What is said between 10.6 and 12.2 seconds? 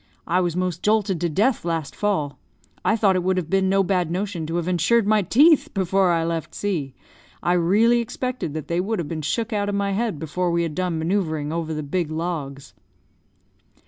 had done manoeuvring over the big